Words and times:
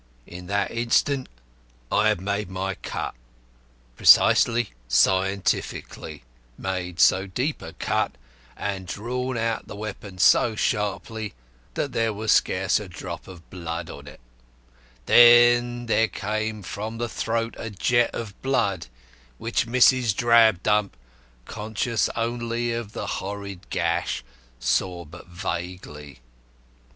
In 0.25 0.47
that 0.47 0.71
instant 0.71 1.29
I 1.91 2.07
had 2.07 2.19
made 2.19 2.49
my 2.49 2.73
cut 2.73 3.13
precisely, 3.95 4.71
scientifically 4.87 6.23
made 6.57 6.99
so 6.99 7.27
deep 7.27 7.61
a 7.61 7.73
cut 7.73 8.13
and 8.57 8.87
drawn 8.87 9.37
out 9.37 9.67
the 9.67 9.75
weapon 9.75 10.17
so 10.17 10.55
sharply 10.55 11.35
that 11.75 11.91
there 11.91 12.13
was 12.13 12.31
scarce 12.31 12.79
a 12.79 12.87
drop 12.89 13.27
of 13.27 13.47
blood 13.51 13.91
on 13.91 14.07
it; 14.07 14.19
then 15.05 15.85
there 15.85 16.07
came 16.07 16.63
from 16.63 16.97
the 16.97 17.07
throat 17.07 17.53
a 17.59 17.69
jet 17.69 18.09
of 18.11 18.33
blood 18.41 18.87
which 19.37 19.67
Mrs. 19.67 20.15
Drabdump, 20.15 20.93
conscious 21.45 22.09
only 22.15 22.73
of 22.73 22.93
the 22.93 23.05
horrid 23.21 23.69
gash, 23.69 24.23
saw 24.59 25.05
but 25.05 25.27
vaguely. 25.27 26.21